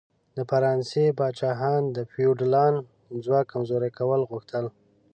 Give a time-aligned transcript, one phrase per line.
[0.35, 2.79] د فرانسې پاچاهان د فیوډالانو
[3.25, 4.65] ځواک کمزوري کول غوښتل.